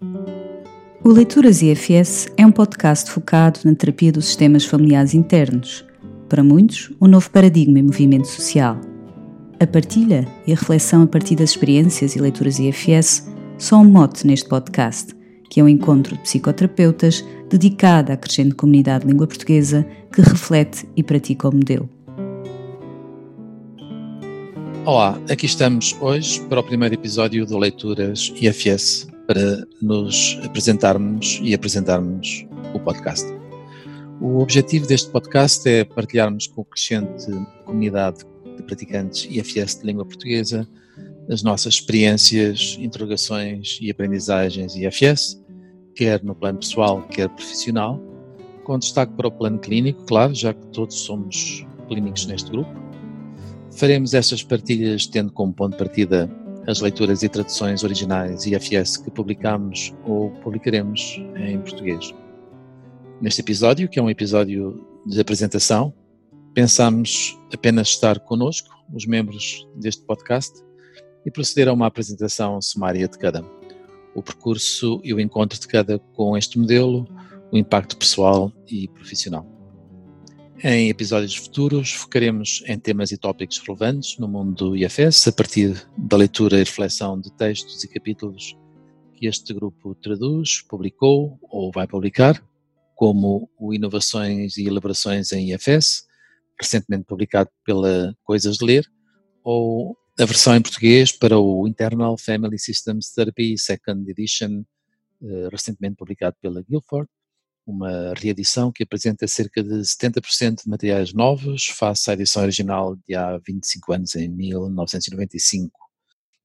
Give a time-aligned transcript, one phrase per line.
[0.00, 5.84] O Leituras IFS é um podcast focado na terapia dos sistemas familiares internos.
[6.28, 8.80] Para muitos, um novo paradigma e movimento social.
[9.58, 14.24] A partilha e a reflexão a partir das experiências e leituras IFS são um mote
[14.24, 15.12] neste podcast,
[15.50, 20.88] que é um encontro de psicoterapeutas dedicado à crescente comunidade de língua portuguesa que reflete
[20.96, 21.88] e pratica o modelo.
[24.84, 31.54] Olá, aqui estamos hoje para o primeiro episódio do Leituras IFS para nos apresentarmos e
[31.54, 33.24] apresentarmos o podcast.
[34.20, 37.26] O objetivo deste podcast é partilharmos com a crescente
[37.64, 38.24] comunidade
[38.56, 40.68] de praticantes IFS de língua portuguesa
[41.30, 45.38] as nossas experiências, interrogações e aprendizagens IFS,
[45.94, 48.02] quer no plano pessoal, quer profissional,
[48.64, 52.88] com destaque para o plano clínico, claro, já que todos somos clínicos neste grupo
[53.78, 56.28] Faremos estas partilhas tendo como ponto de partida
[56.68, 62.14] as leituras e traduções originais IFS que publicamos ou publicaremos em português.
[63.22, 65.94] Neste episódio, que é um episódio de apresentação,
[66.52, 70.62] pensamos apenas estar conosco, os membros deste podcast,
[71.24, 73.42] e proceder a uma apresentação sumária de cada.
[74.14, 77.08] O percurso e o encontro de cada com este modelo,
[77.50, 79.57] o impacto pessoal e profissional.
[80.60, 85.88] Em episódios futuros, focaremos em temas e tópicos relevantes no mundo do IFS, a partir
[85.96, 88.56] da leitura e reflexão de textos e capítulos
[89.14, 92.42] que este grupo traduz, publicou ou vai publicar,
[92.96, 96.08] como o Inovações e Elaborações em IFS,
[96.60, 98.84] recentemente publicado pela Coisas de Ler,
[99.44, 104.64] ou a versão em português para o Internal Family Systems Therapy Second Edition,
[105.22, 107.08] eh, recentemente publicado pela Guilford,
[107.70, 113.14] uma reedição que apresenta cerca de 70% de materiais novos face à edição original de
[113.14, 115.70] há 25 anos, em 1995,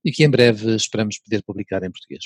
[0.03, 2.25] e que em breve esperamos poder publicar em português.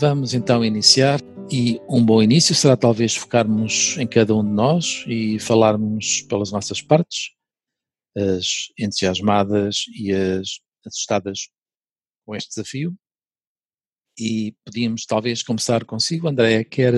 [0.00, 5.04] Vamos então iniciar, e um bom início será talvez focarmos em cada um de nós
[5.06, 7.30] e falarmos pelas nossas partes,
[8.16, 11.48] as entusiasmadas e as assustadas
[12.24, 12.96] com este desafio,
[14.18, 16.28] e podíamos talvez começar consigo.
[16.28, 16.94] Andréa, quer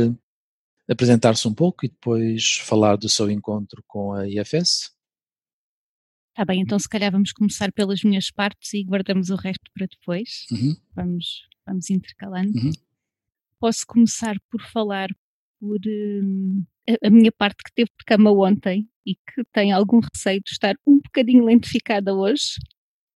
[0.89, 4.97] apresentar-se um pouco e depois falar do seu encontro com a IFS?
[6.31, 9.87] Está bem, então se calhar vamos começar pelas minhas partes e guardamos o resto para
[9.87, 10.47] depois.
[10.53, 10.77] Uhum.
[10.95, 12.57] Vamos, vamos intercalando.
[12.57, 12.71] Uhum.
[13.59, 15.09] Posso começar por falar
[15.59, 15.81] por
[16.89, 20.51] a, a, minha parte que teve de cama ontem e que tem algum receio de
[20.53, 22.55] estar um bocadinho lentificada hoje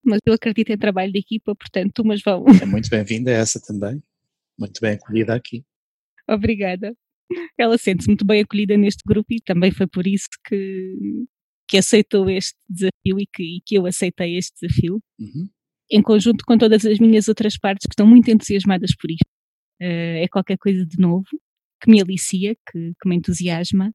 [0.04, 2.44] mas eu acredito em trabalho de equipa, portanto, umas vão.
[2.60, 4.02] É muito bem-vinda essa também,
[4.58, 5.64] muito bem acolhida aqui.
[6.28, 6.94] Obrigada.
[7.58, 11.24] Ela sente-se muito bem acolhida neste grupo e também foi por isso que,
[11.68, 15.48] que aceitou este desafio e que, e que eu aceitei este desafio, uhum.
[15.90, 19.26] em conjunto com todas as minhas outras partes que estão muito entusiasmadas por isto.
[19.80, 21.26] Uh, é qualquer coisa de novo,
[21.80, 23.92] que me alicia, que, que me entusiasma,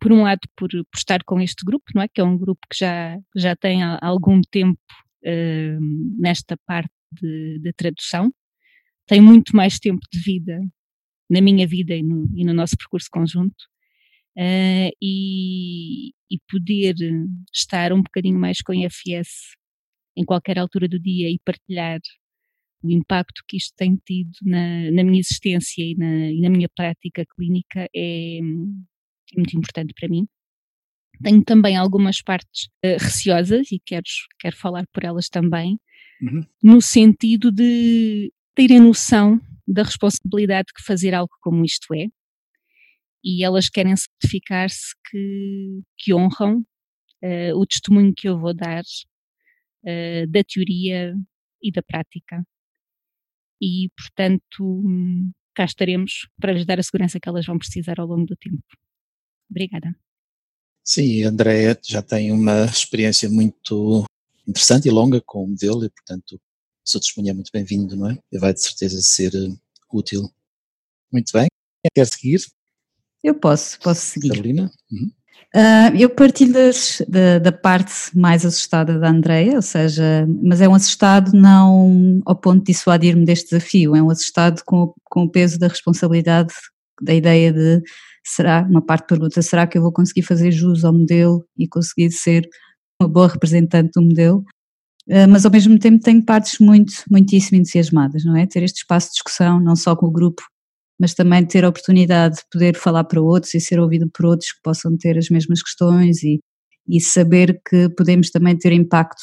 [0.00, 2.08] por um lado por, por, estar com este grupo, não é?
[2.08, 4.78] Que é um grupo que já, já tem há algum tempo
[5.24, 8.32] uh, nesta parte de, tradução.
[9.06, 10.60] Tenho muito mais tempo de vida
[11.30, 13.56] na minha vida e no, e no nosso percurso conjunto.
[14.36, 16.96] Uh, e, e, poder
[17.52, 19.54] estar um bocadinho mais com a IFS
[20.16, 22.00] em qualquer altura do dia e partilhar
[22.82, 26.68] o impacto que isto tem tido na, na minha existência e na, e na, minha
[26.68, 28.40] prática clínica é, é
[29.36, 30.26] muito importante para mim.
[31.22, 34.04] Tenho também algumas partes uh, receosas e quero,
[34.38, 35.78] quero falar por elas também,
[36.20, 36.44] uhum.
[36.62, 42.06] no sentido de terem noção da responsabilidade que fazer algo como isto é,
[43.24, 46.58] e elas querem certificar-se que, que honram
[47.22, 51.14] uh, o testemunho que eu vou dar uh, da teoria
[51.62, 52.44] e da prática.
[53.62, 54.82] E, portanto,
[55.54, 58.62] cá estaremos para lhes dar a segurança que elas vão precisar ao longo do tempo.
[59.50, 59.96] Obrigada.
[60.84, 64.04] Sim, a Andrea já tem uma experiência muito
[64.46, 68.10] interessante e longa com o modelo e, portanto, o seu testemunho é muito bem-vindo, não
[68.10, 68.18] é?
[68.30, 69.58] E vai de certeza ser uh,
[69.90, 70.30] útil.
[71.10, 71.46] Muito bem.
[71.94, 72.44] Quer seguir?
[73.22, 74.28] Eu posso, posso seguir.
[74.28, 74.70] Carolina?
[74.92, 75.10] Uhum.
[75.54, 80.68] Uh, eu partilho das, da, da, parte mais assustada da Andreia, ou seja, mas é
[80.68, 85.30] um assustado não ao ponto de dissuadir-me deste desafio, é um assustado com, com o
[85.30, 86.52] peso da responsabilidade
[87.00, 87.80] da ideia de
[88.24, 92.10] será, uma parte pergunta, será que eu vou conseguir fazer jus ao modelo e conseguir
[92.10, 92.48] ser
[93.00, 94.44] uma boa representante do modelo?
[95.06, 98.46] Uh, mas ao mesmo tempo tenho partes muito, muitíssimo entusiasmadas, não é?
[98.46, 100.42] Ter este espaço de discussão, não só com o grupo,
[100.98, 104.52] mas também ter a oportunidade de poder falar para outros e ser ouvido por outros
[104.52, 106.40] que possam ter as mesmas questões e,
[106.88, 109.22] e saber que podemos também ter impacto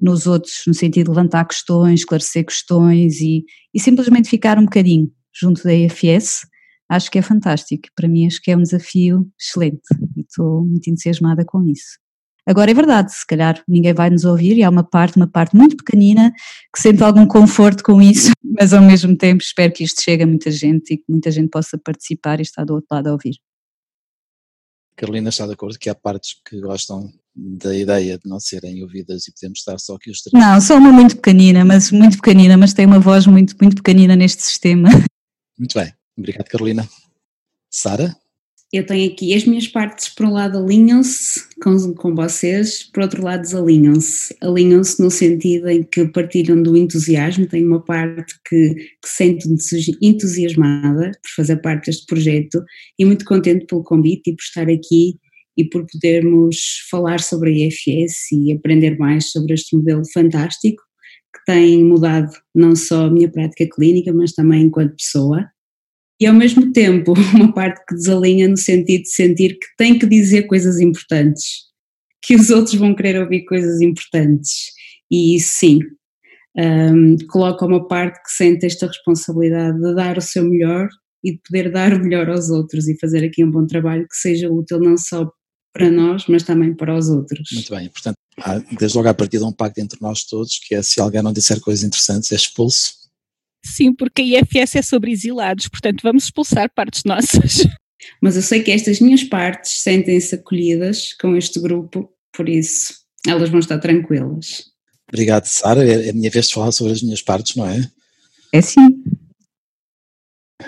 [0.00, 3.44] nos outros, no sentido de levantar questões, esclarecer questões e,
[3.74, 6.46] e simplesmente ficar um bocadinho junto da EFS,
[6.90, 7.88] acho que é fantástico.
[7.94, 9.80] Para mim, acho que é um desafio excelente
[10.16, 11.98] e estou muito entusiasmada com isso.
[12.46, 15.54] Agora é verdade, se calhar ninguém vai nos ouvir e há uma parte, uma parte
[15.54, 16.32] muito pequenina
[16.74, 20.26] que sente algum conforto com isso, mas ao mesmo tempo espero que isto chegue a
[20.26, 23.36] muita gente e que muita gente possa participar e estar do outro lado a ouvir.
[24.96, 29.28] Carolina está de acordo que há partes que gostam da ideia de não serem ouvidas
[29.28, 30.44] e podemos estar só aqui os três?
[30.44, 34.16] Não, sou uma muito pequenina, mas muito pequenina, mas tem uma voz muito, muito pequenina
[34.16, 34.88] neste sistema.
[35.58, 36.88] Muito bem, obrigado Carolina.
[37.70, 38.16] Sara?
[38.72, 43.24] Eu tenho aqui as minhas partes, por um lado alinham-se com, com vocês, por outro
[43.24, 44.36] lado desalinham-se.
[44.40, 49.48] Alinham-se no sentido em que partilham do entusiasmo, tenho uma parte que, que sento
[50.00, 52.62] entusiasmada por fazer parte deste projeto
[52.96, 55.16] e muito contente pelo convite e por estar aqui
[55.56, 56.56] e por podermos
[56.88, 60.80] falar sobre a IFS e aprender mais sobre este modelo fantástico
[61.34, 65.44] que tem mudado não só a minha prática clínica, mas também enquanto pessoa
[66.20, 70.06] e ao mesmo tempo uma parte que desalinha no sentido de sentir que tem que
[70.06, 71.70] dizer coisas importantes,
[72.22, 74.72] que os outros vão querer ouvir coisas importantes.
[75.10, 75.78] E isso sim,
[76.56, 80.88] um, coloca uma parte que sente esta responsabilidade de dar o seu melhor
[81.24, 84.16] e de poder dar o melhor aos outros e fazer aqui um bom trabalho que
[84.16, 85.30] seja útil não só
[85.72, 87.48] para nós, mas também para os outros.
[87.52, 90.74] Muito bem, portanto, há, desde logo a partir de um pacto entre nós todos, que
[90.74, 92.99] é se alguém não disser coisas interessantes, é expulso
[93.64, 97.66] Sim, porque a IFS é sobre exilados, portanto vamos expulsar partes nossas.
[98.20, 102.94] Mas eu sei que estas minhas partes sentem-se acolhidas com este grupo, por isso
[103.26, 104.70] elas vão estar tranquilas.
[105.08, 105.84] Obrigado, Sara.
[105.84, 107.90] É, é a minha vez de falar sobre as minhas partes, não é?
[108.52, 109.02] É sim.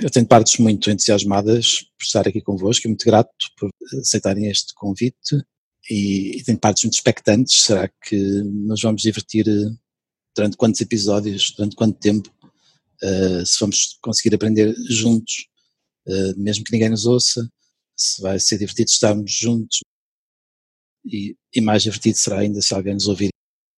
[0.00, 4.74] Eu tenho partes muito entusiasmadas por estar aqui convosco e muito grato por aceitarem este
[4.74, 5.42] convite
[5.90, 7.62] e, e tenho partes muito expectantes.
[7.62, 9.70] Será que nos vamos divertir eh,
[10.34, 12.32] durante quantos episódios, durante quanto tempo?
[13.02, 15.46] Uh, se vamos conseguir aprender juntos,
[16.06, 17.48] uh, mesmo que ninguém nos ouça,
[17.96, 19.80] se vai ser divertido estarmos juntos
[21.04, 23.30] e, e, mais divertido será ainda se alguém nos ouvir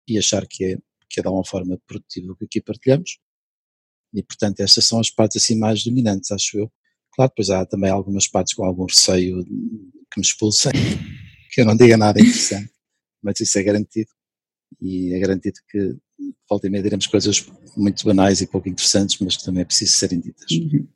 [0.07, 0.77] e achar que é,
[1.09, 3.17] que é de alguma forma produtivo o que aqui partilhamos.
[4.13, 6.71] E portanto estas são as partes assim mais dominantes, acho eu.
[7.13, 10.71] Claro, depois há também algumas partes com algum receio que me expulsem,
[11.51, 12.71] que eu não diga nada interessante,
[13.21, 14.09] mas isso é garantido.
[14.81, 15.95] E é garantido que
[16.49, 17.45] volta e meia diremos coisas
[17.75, 20.51] muito banais e pouco interessantes, mas que também é preciso serem ditas.
[20.51, 20.87] Uhum.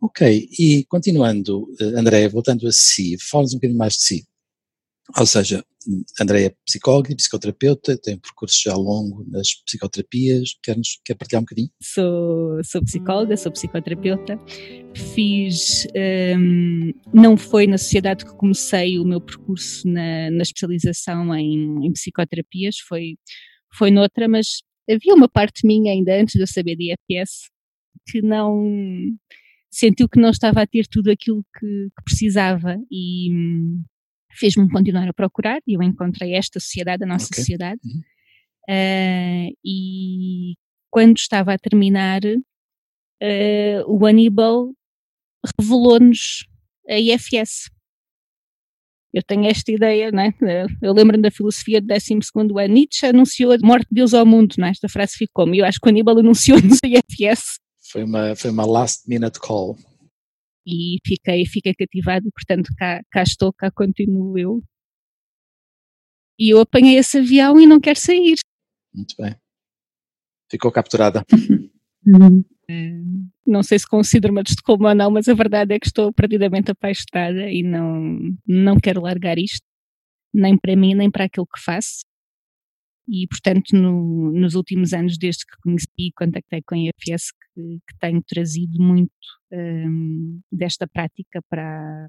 [0.00, 4.26] Ok, e continuando, eh, Andréia, voltando a si, fala-nos um bocadinho mais de si.
[5.16, 5.64] Ou seja,
[6.20, 11.40] Andréia é psicóloga e psicoterapeuta, tem um percurso já longo nas psicoterapias, quer-nos quer partilhar
[11.40, 11.70] um bocadinho?
[11.82, 14.38] Sou, sou psicóloga, sou psicoterapeuta,
[15.14, 15.86] fiz,
[16.36, 21.92] um, não foi na sociedade que comecei o meu percurso na, na especialização em, em
[21.92, 23.16] psicoterapias, foi
[23.74, 27.50] foi noutra, mas havia uma parte minha ainda antes de eu saber de IFS
[28.08, 28.64] que não
[29.70, 33.82] sentiu que não estava a ter tudo aquilo que, que precisava e hum,
[34.32, 37.38] fez-me continuar a procurar e eu encontrei esta sociedade, a nossa okay.
[37.38, 37.80] sociedade
[38.68, 40.54] uh, e
[40.90, 44.72] quando estava a terminar uh, o Aníbal
[45.58, 46.46] revelou-nos
[46.88, 47.70] a IFS
[49.12, 50.32] eu tenho esta ideia, né?
[50.80, 54.54] eu lembro-me da filosofia do 12 ano, Nietzsche anunciou a morte de Deus ao mundo,
[54.58, 54.70] né?
[54.70, 57.58] esta frase ficou-me, eu acho que o Aníbal anunciou-nos a IFS.
[57.90, 59.76] Foi uma, foi uma last minute call.
[60.66, 64.62] E fiquei, fiquei cativado e portanto cá, cá estou, cá continuo eu.
[66.38, 68.38] E eu apanhei esse avião e não quero sair.
[68.94, 69.36] Muito bem.
[70.50, 71.24] Ficou capturada.
[72.06, 72.44] Uhum.
[73.46, 76.70] Não sei se considero-me de Estocolmo ou não, mas a verdade é que estou perdidamente
[76.70, 79.66] apaixonada e não, não quero largar isto,
[80.32, 82.00] nem para mim, nem para aquilo que faço.
[83.08, 87.78] E, portanto, no, nos últimos anos, desde que conheci e contactei com a IFS, que,
[87.86, 89.10] que tenho trazido muito
[89.52, 92.08] um, desta prática para,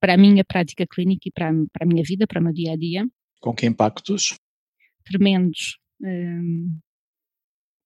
[0.00, 2.72] para a minha prática clínica e para, para a minha vida, para o meu dia
[2.72, 3.06] a dia.
[3.40, 4.38] Com que impactos?
[5.04, 5.78] Tremendos.
[6.00, 6.78] Um,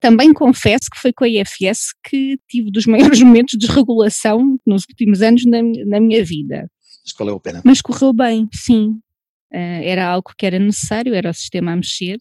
[0.04, 4.82] também confesso que foi com a IFS que tive dos maiores momentos de desregulação nos
[4.86, 6.70] últimos anos na, na minha vida.
[7.02, 7.62] Mas valeu a pena.
[7.64, 8.90] Mas correu bem, sim.
[9.50, 12.18] Uh, era algo que era necessário, era o sistema a mexer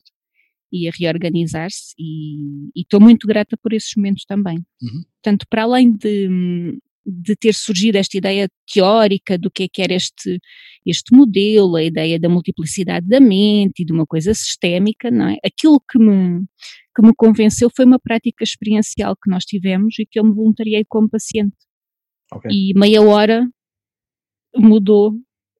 [0.72, 4.60] e a reorganizar-se e estou muito grata por esses momentos também.
[4.82, 5.04] Uhum.
[5.22, 9.94] Portanto, para além de, de ter surgido esta ideia teórica do que é que era
[9.94, 10.40] este,
[10.86, 15.38] este modelo, a ideia da multiplicidade da mente e de uma coisa sistémica, não é?
[15.44, 16.46] Aquilo que me,
[16.96, 20.86] que me convenceu foi uma prática experiencial que nós tivemos e que eu me voluntariei
[20.88, 21.56] como paciente.
[22.32, 22.52] Okay.
[22.52, 23.48] E meia hora
[24.56, 25.12] mudou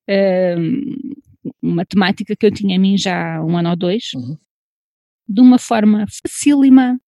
[0.10, 1.24] um,
[1.62, 4.12] uma temática que eu tinha a mim já há um ano ou dois.
[4.16, 4.38] Uhum.
[5.28, 7.00] de uma forma facílima,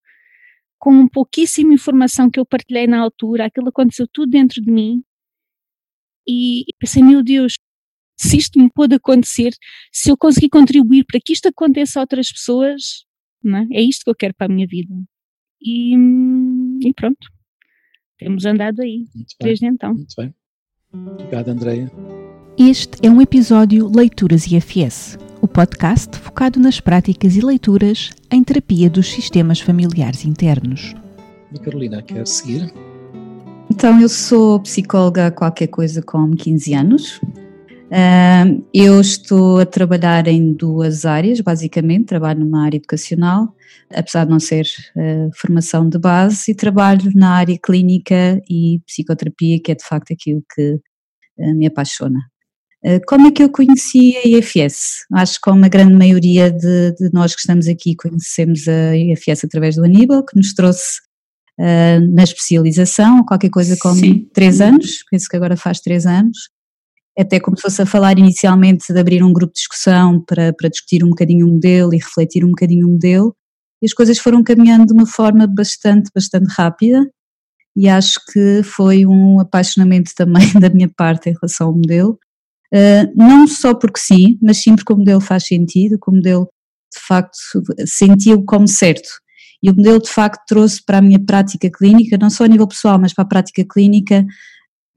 [0.79, 5.03] com pouquíssima informação que eu partilhei na altura, aquilo aconteceu tudo dentro de mim.
[6.27, 7.57] E pensei, meu Deus,
[8.17, 9.53] se isto me pode acontecer,
[9.91, 13.05] se eu conseguir contribuir para que isto aconteça a outras pessoas,
[13.53, 13.67] é?
[13.71, 13.81] é?
[13.81, 14.93] isto que eu quero para a minha vida.
[15.61, 15.95] E,
[16.81, 17.27] e pronto,
[18.17, 19.05] temos andado aí
[19.41, 19.93] desde então.
[19.93, 20.33] Muito bem.
[20.93, 21.91] Obrigado, Andreia.
[22.57, 28.89] Este é um episódio Leituras IFS, o podcast focado nas práticas e leituras em terapia
[28.89, 30.93] dos sistemas familiares internos.
[31.53, 32.73] E Carolina, quer seguir?
[33.69, 37.21] Então, eu sou psicóloga há qualquer coisa com 15 anos.
[38.73, 42.05] Eu estou a trabalhar em duas áreas, basicamente.
[42.05, 43.55] Trabalho numa área educacional,
[43.93, 44.65] apesar de não ser
[44.95, 50.11] uh, formação de base, e trabalho na área clínica e psicoterapia, que é de facto
[50.11, 52.19] aquilo que uh, me apaixona.
[52.83, 55.05] Eh, como é que eu conheci a IFS?
[55.13, 59.43] Acho que como a grande maioria de, de, nós que estamos aqui conhecemos a IFS
[59.45, 61.01] através do Aníbal, que nos trouxe
[61.57, 64.29] na especialização, qualquer coisa como Sim.
[64.33, 66.49] três anos, penso que agora faz três anos,
[67.17, 71.09] até começou-se a falar inicialmente de abrir um grupo de discussão para, para discutir um
[71.09, 73.35] bocadinho o modelo e refletir um bocadinho o modelo,
[73.81, 77.05] e as coisas foram caminhando de uma forma bastante, bastante rápida,
[77.75, 82.17] e acho que foi um apaixonamento também da minha parte em relação ao modelo,
[82.73, 86.49] Uh, não só porque sim, mas sim porque o modelo faz sentido, que o modelo
[86.93, 87.37] de facto
[87.85, 89.07] sentiu como certo.
[89.63, 92.67] E o modelo de facto trouxe para a minha prática clínica, não só a nível
[92.67, 94.25] pessoal, mas para a prática clínica,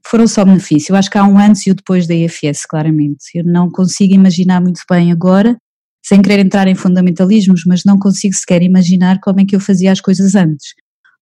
[0.05, 0.89] foram só benefícios.
[0.89, 3.25] Eu acho que há um antes e o depois da IFS, claramente.
[3.35, 5.57] Eu não consigo imaginar muito bem agora,
[6.03, 9.91] sem querer entrar em fundamentalismos, mas não consigo sequer imaginar como é que eu fazia
[9.91, 10.73] as coisas antes.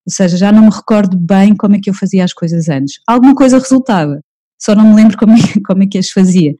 [0.06, 2.94] Ou seja, já não me recordo bem como é que eu fazia as coisas antes.
[3.06, 4.20] Alguma coisa resultava,
[4.58, 6.54] só não me lembro como é, como é que as fazia.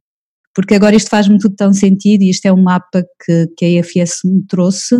[0.53, 3.69] Porque agora isto faz-me tudo tão sentido e isto é um mapa que, que a
[3.79, 4.95] EFS me trouxe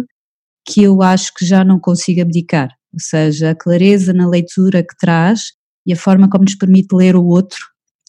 [0.65, 2.69] que eu acho que já não consigo abdicar.
[2.93, 5.51] Ou seja, a clareza na leitura que traz
[5.86, 7.59] e a forma como nos permite ler o outro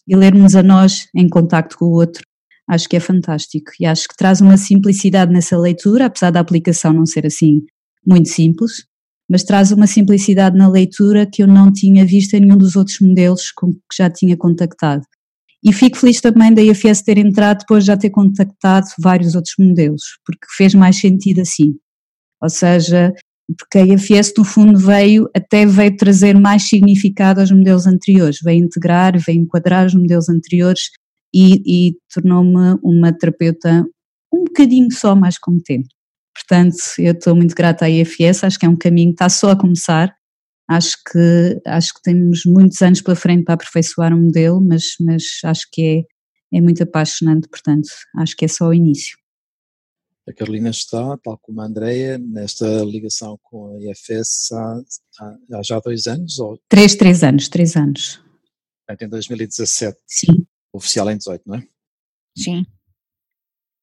[0.07, 2.23] e lermos a nós em contacto com o outro,
[2.69, 3.71] acho que é fantástico.
[3.79, 7.61] E acho que traz uma simplicidade nessa leitura, apesar da aplicação não ser assim
[8.05, 8.85] muito simples,
[9.29, 12.99] mas traz uma simplicidade na leitura que eu não tinha visto em nenhum dos outros
[12.99, 15.03] modelos com que já tinha contactado.
[15.63, 19.53] E fico feliz também da IFS ter entrado depois de já ter contactado vários outros
[19.59, 21.75] modelos, porque fez mais sentido assim.
[22.41, 23.13] Ou seja,
[23.57, 28.63] porque a IFS no fundo veio, até veio trazer mais significado aos modelos anteriores, veio
[28.63, 30.89] integrar, veio enquadrar os modelos anteriores
[31.33, 33.85] e, e tornou-me uma terapeuta
[34.33, 35.89] um bocadinho só mais competente.
[36.33, 39.51] Portanto, eu estou muito grata à IFS, acho que é um caminho que está só
[39.51, 40.15] a começar.
[40.69, 44.83] Acho que, acho que temos muitos anos pela frente para aperfeiçoar o um modelo, mas,
[45.01, 46.05] mas acho que
[46.53, 49.20] é, é muito apaixonante, portanto, acho que é só o início.
[50.31, 54.81] A Carolina está, tal como a Andrea, nesta ligação com a IFS há,
[55.19, 56.39] há, já dois anos?
[56.39, 56.59] Ou...
[56.69, 58.21] Três, três anos, três anos.
[58.89, 59.97] Em 2017.
[60.07, 60.45] Sim.
[60.73, 61.67] Oficial em 18, não é?
[62.37, 62.65] Sim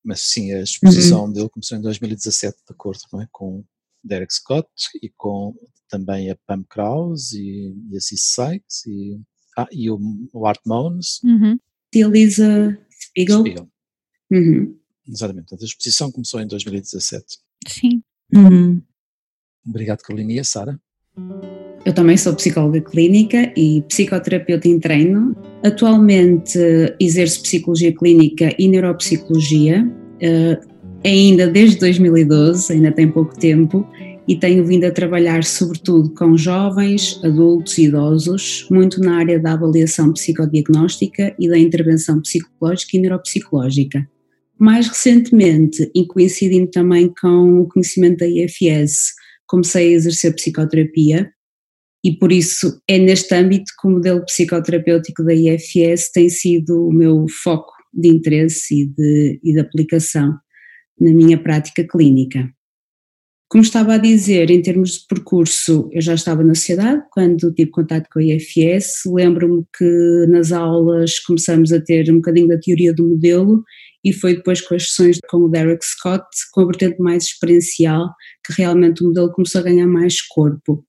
[0.08, 1.32] mas sim, a exposição uhum.
[1.34, 3.28] dele começou em 2017, de acordo é?
[3.30, 3.62] com
[4.02, 4.66] Derek Scott
[5.02, 5.54] e com
[5.86, 9.20] também a Pam Krause e, e a Cis Sykes e,
[9.58, 9.98] ah, e o,
[10.32, 11.22] o Art Mones.
[11.22, 11.58] Uhum.
[11.94, 13.40] E Elisa Spiegel.
[13.40, 13.70] Spiegel.
[14.30, 14.77] Uhum.
[15.08, 17.24] Exatamente, a exposição começou em 2017.
[17.66, 18.02] Sim.
[18.34, 18.82] Uhum.
[19.66, 20.32] Obrigado, Carolina.
[20.32, 20.78] E a Sara?
[21.84, 25.34] Eu também sou psicóloga clínica e psicoterapeuta em treino.
[25.64, 26.58] Atualmente
[27.00, 30.60] exerço psicologia clínica e neuropsicologia, eh,
[31.04, 33.86] ainda desde 2012, ainda tem pouco tempo,
[34.28, 39.54] e tenho vindo a trabalhar sobretudo com jovens, adultos e idosos, muito na área da
[39.54, 44.06] avaliação psicodiagnóstica e da intervenção psicológica e neuropsicológica.
[44.58, 49.12] Mais recentemente, e coincidindo também com o conhecimento da IFS,
[49.46, 51.30] comecei a exercer psicoterapia
[52.04, 56.92] e por isso é neste âmbito que o modelo psicoterapêutico da IFS tem sido o
[56.92, 60.34] meu foco de interesse e de, e de aplicação
[61.00, 62.48] na minha prática clínica.
[63.50, 67.70] Como estava a dizer, em termos de percurso, eu já estava na sociedade quando tive
[67.70, 69.04] contato com a IFS.
[69.06, 73.64] Lembro-me que nas aulas começamos a ter um bocadinho da teoria do modelo
[74.04, 78.08] e foi depois com as sessões com o Derek Scott, com a vertente mais experiencial,
[78.44, 80.84] que realmente o modelo começou a ganhar mais corpo.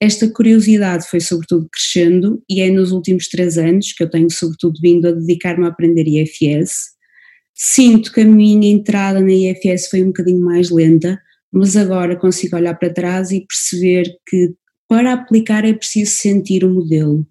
[0.00, 4.78] Esta curiosidade foi sobretudo crescendo e é nos últimos três anos que eu tenho sobretudo
[4.80, 6.94] vindo a dedicar-me a aprender IFS.
[7.54, 11.18] Sinto que a minha entrada na IFS foi um bocadinho mais lenta,
[11.52, 14.54] mas agora consigo olhar para trás e perceber que
[14.88, 17.26] para aplicar é preciso sentir o modelo.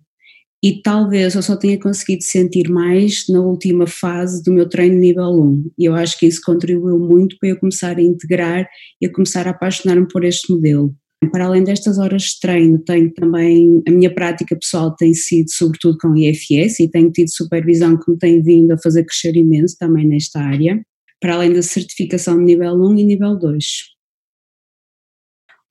[0.63, 5.29] E talvez eu só tenha conseguido sentir mais na última fase do meu treino nível
[5.29, 8.65] 1 e eu acho que isso contribuiu muito para eu começar a integrar
[9.01, 10.95] e a começar a apaixonar-me por este modelo.
[11.31, 15.97] Para além destas horas de treino, tenho também, a minha prática pessoal tem sido sobretudo
[16.01, 20.07] com IFS e tenho tido supervisão que me tem vindo a fazer crescer imenso também
[20.07, 20.81] nesta área,
[21.19, 23.92] para além da certificação de nível 1 e nível 2.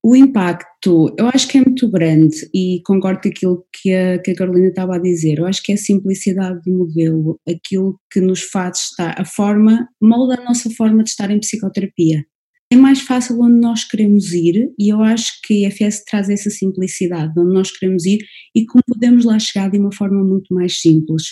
[0.05, 4.31] O impacto, eu acho que é muito grande e concordo com aquilo que a, que
[4.31, 5.39] a Carolina estava a dizer.
[5.39, 9.87] Eu acho que é a simplicidade do modelo, aquilo que nos faz estar, a forma,
[10.01, 12.25] molda a nossa forma de estar em psicoterapia.
[12.69, 16.49] É mais fácil onde nós queremos ir e eu acho que a IFS traz essa
[16.49, 18.19] simplicidade, onde nós queremos ir
[18.53, 21.23] e como podemos lá chegar de uma forma muito mais simples.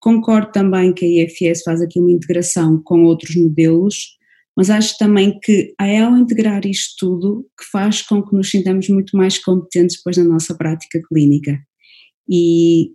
[0.00, 4.15] Concordo também que a IFS faz aqui uma integração com outros modelos,
[4.56, 8.88] mas acho também que é ao integrar isto tudo que faz com que nos sintamos
[8.88, 11.58] muito mais competentes depois na nossa prática clínica.
[12.28, 12.92] E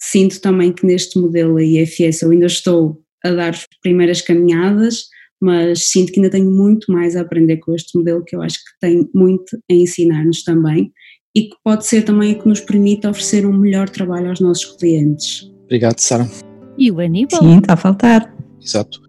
[0.00, 5.04] sinto também que neste modelo a IFS eu ainda estou a dar as primeiras caminhadas,
[5.40, 8.58] mas sinto que ainda tenho muito mais a aprender com este modelo que eu acho
[8.58, 10.92] que tem muito a ensinar-nos também
[11.34, 14.76] e que pode ser também o que nos permite oferecer um melhor trabalho aos nossos
[14.76, 15.50] clientes.
[15.64, 16.28] Obrigado, Sara.
[16.76, 17.40] E o Aníbal?
[17.40, 18.34] Sim, está a faltar.
[18.60, 19.07] Exato.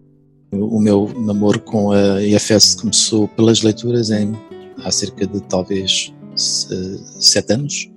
[0.52, 4.32] O meu namoro com a IFS começou pelas leituras em,
[4.78, 7.90] há cerca de talvez sete anos.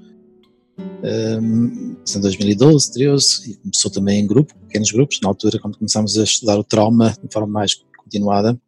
[1.03, 6.17] Um, em 2012, 13, e começou também em grupo, pequenos grupos, na altura quando começámos
[6.17, 8.59] a estudar o trauma de forma mais continuada,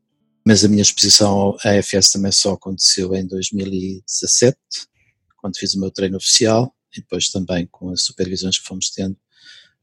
[0.45, 4.57] mas a minha exposição à IFS também só aconteceu em 2017,
[5.37, 9.15] quando fiz o meu treino oficial, e depois também com as supervisões que fomos tendo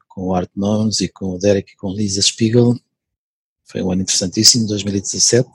[0.09, 2.77] com o Art Mons e com o Derek e com Lisa Spiegel,
[3.67, 5.49] foi um ano interessantíssimo, 2017.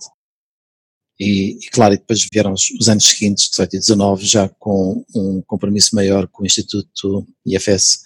[1.19, 5.03] E, e claro, e depois vieram os, os, anos seguintes, 18 e 19, já com
[5.15, 8.03] um compromisso maior com o Instituto IFS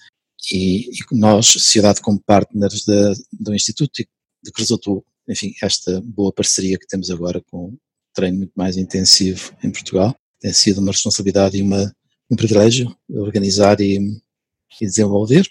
[0.51, 6.31] e, e nós, sociedade como partners de, do Instituto, de que resultou, enfim, esta boa
[6.31, 7.77] parceria que temos agora com um
[8.13, 10.15] treino muito mais intensivo em Portugal.
[10.39, 11.93] Tem sido uma responsabilidade e uma,
[12.29, 13.99] um privilégio organizar e,
[14.79, 15.45] e desenvolver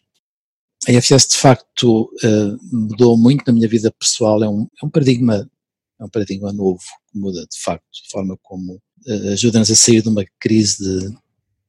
[0.88, 4.90] a IFS de facto uh, mudou muito na minha vida pessoal, é um, é um
[4.90, 5.50] paradigma
[5.98, 6.80] é um paradigma novo
[7.12, 11.14] que muda de facto a forma como uh, ajuda-nos a sair de uma crise de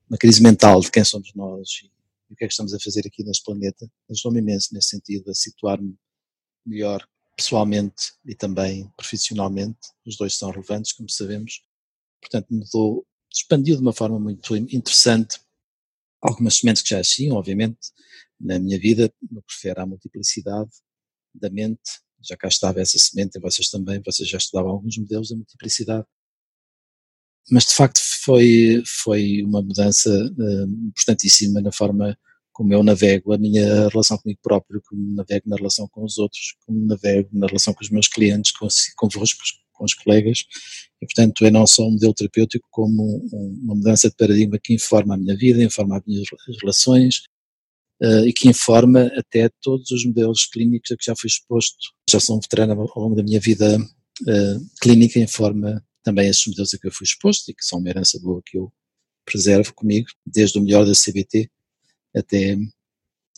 [0.09, 1.91] uma crise mental de quem somos nós e
[2.33, 3.89] o que é que estamos a fazer aqui neste planeta.
[4.09, 5.95] Ajudou-me imenso nesse sentido a situar-me
[6.65, 9.79] melhor pessoalmente e também profissionalmente.
[10.05, 11.61] Os dois são relevantes, como sabemos.
[12.21, 15.39] Portanto, mudou, expandiu de uma forma muito interessante
[16.21, 17.79] algumas sementes que já existiam, obviamente,
[18.39, 20.69] na minha vida, no que refere à multiplicidade
[21.33, 21.81] da mente,
[22.23, 26.05] já cá estava essa semente, e vocês também, vocês já estudavam alguns modelos da multiplicidade,
[27.49, 32.17] mas de facto foi, foi uma mudança uh, importantíssima na forma
[32.51, 36.55] como eu navego a minha relação comigo próprio, como navego na relação com os outros,
[36.65, 39.39] como navego na relação com os meus clientes, com, convosco,
[39.81, 40.45] com os colegas,
[41.01, 44.75] e portanto é não só um modelo terapêutico como um, uma mudança de paradigma que
[44.75, 46.27] informa a minha vida, informa as minhas
[46.61, 47.23] relações,
[48.03, 51.77] uh, e que informa até todos os modelos clínicos a que já fui exposto.
[52.07, 56.73] Já sou um veterano ao longo da minha vida uh, clínica, informa também esses modelos
[56.75, 58.71] a que eu fui exposto e que são uma herança boa que eu
[59.25, 61.49] preservo comigo, desde o melhor da CBT
[62.15, 62.55] até,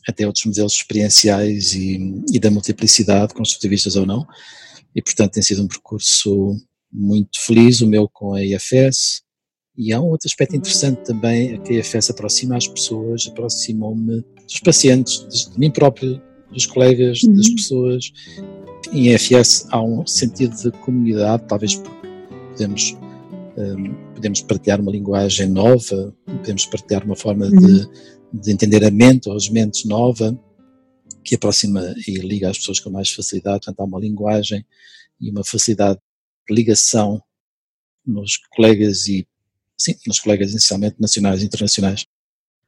[0.05, 1.99] até outros modelos experienciais e,
[2.33, 4.27] e da multiplicidade, construtivistas ou não.
[4.95, 6.55] E, portanto, tem sido um percurso
[6.91, 9.23] muito feliz, o meu com a IFS,
[9.75, 14.23] e há um outro aspecto interessante também, é que a IFS aproxima as pessoas, aproximou-me
[14.43, 17.35] dos pacientes, de, mim próprio, dos colegas, uhum.
[17.35, 18.11] das pessoas.
[18.91, 21.81] Em IFS há um sentido de comunidade, talvez
[22.51, 22.95] podemos,
[23.57, 27.59] um, podemos partilhar uma linguagem nova, podemos partilhar uma forma uhum.
[27.59, 27.89] de,
[28.33, 30.37] de entender a mente ou as mentes nova,
[31.23, 34.65] que aproxima e liga as pessoas com mais facilidade, portanto há uma linguagem
[35.19, 35.99] e uma facilidade
[36.47, 37.21] de ligação
[38.05, 39.27] nos colegas e
[39.77, 42.05] sim, nos colegas inicialmente nacionais e internacionais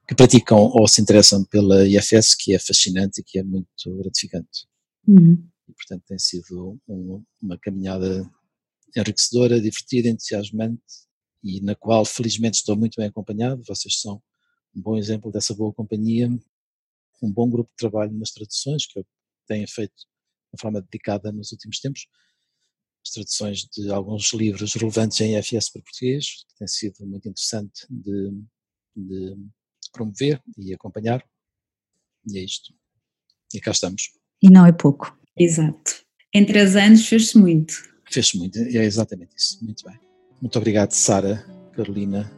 [0.07, 4.67] que praticam ou se interessam pela IFS, que é fascinante e que é muito gratificante.
[5.07, 5.43] Uhum.
[5.67, 8.29] E, portanto, tem sido um, uma caminhada
[8.95, 10.81] enriquecedora, divertida, entusiasmante
[11.43, 13.63] e na qual, felizmente, estou muito bem acompanhado.
[13.67, 14.21] Vocês são
[14.75, 16.29] um bom exemplo dessa boa companhia,
[17.21, 19.05] um bom grupo de trabalho nas traduções, que eu
[19.47, 19.93] tenho feito
[20.53, 22.07] de forma dedicada nos últimos tempos.
[23.05, 27.85] As traduções de alguns livros relevantes em IFS para português, que tem sido muito interessante
[27.89, 28.31] de,
[28.95, 29.37] de
[29.91, 31.23] promover e acompanhar.
[32.27, 32.73] E é isto.
[33.53, 34.11] E cá estamos.
[34.41, 35.17] E não é pouco.
[35.37, 36.03] Exato.
[36.33, 37.73] Em três anos fez-se muito.
[38.09, 39.63] Fez-se muito, é exatamente isso.
[39.63, 39.99] Muito bem.
[40.41, 42.31] Muito obrigado, Sara, Carolina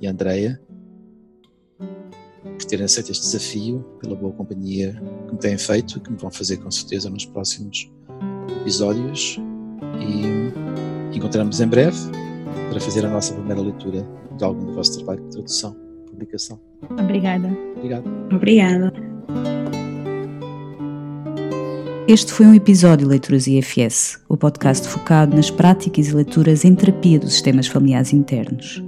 [0.00, 0.60] e Andreia.
[2.58, 6.18] Por terem aceito este desafio, pela boa companhia que me têm feito e que me
[6.18, 7.90] vão fazer com certeza nos próximos
[8.60, 9.38] episódios.
[10.00, 11.96] E encontramos em breve
[12.68, 15.76] para fazer a nossa primeira leitura de algum do vosso trabalho de tradução,
[16.10, 16.60] publicação.
[16.90, 17.48] Obrigada.
[17.76, 18.10] Obrigado.
[18.32, 18.92] Obrigada.
[22.08, 26.74] Este foi um episódio de Leituras IFS, o podcast focado nas práticas e leituras em
[26.74, 28.82] terapia dos sistemas familiares internos.